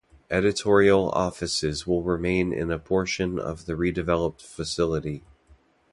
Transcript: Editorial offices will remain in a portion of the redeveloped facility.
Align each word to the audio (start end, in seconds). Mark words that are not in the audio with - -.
Editorial 0.31 1.09
offices 1.11 1.85
will 1.85 2.01
remain 2.01 2.51
in 2.51 2.71
a 2.71 2.79
portion 2.79 3.37
of 3.37 3.67
the 3.67 3.73
redeveloped 3.75 4.41
facility. 4.41 5.23